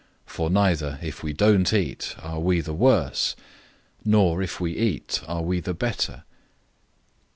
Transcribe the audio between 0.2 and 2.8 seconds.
For neither, if we don't eat, are we the